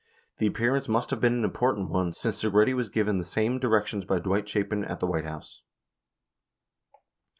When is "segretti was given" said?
2.41-3.19